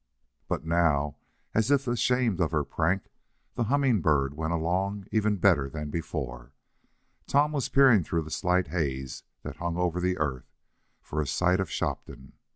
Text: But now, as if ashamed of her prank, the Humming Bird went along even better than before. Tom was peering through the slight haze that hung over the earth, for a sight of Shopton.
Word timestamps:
But 0.47 0.65
now, 0.65 1.17
as 1.53 1.69
if 1.69 1.87
ashamed 1.87 2.41
of 2.41 2.49
her 2.49 2.63
prank, 2.63 3.11
the 3.53 3.65
Humming 3.65 4.01
Bird 4.01 4.33
went 4.33 4.51
along 4.51 5.05
even 5.11 5.35
better 5.37 5.69
than 5.69 5.91
before. 5.91 6.53
Tom 7.27 7.51
was 7.51 7.69
peering 7.69 8.03
through 8.03 8.23
the 8.23 8.31
slight 8.31 8.69
haze 8.69 9.21
that 9.43 9.57
hung 9.57 9.77
over 9.77 10.01
the 10.01 10.17
earth, 10.17 10.49
for 11.03 11.21
a 11.21 11.27
sight 11.27 11.59
of 11.59 11.69
Shopton. 11.69 12.33